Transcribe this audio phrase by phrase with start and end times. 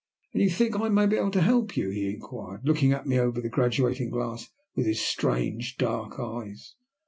[0.33, 3.19] "And you think I may be able to help you?" he inquired, looking at me
[3.19, 6.73] over the graduating glass with his strange, dark eyes.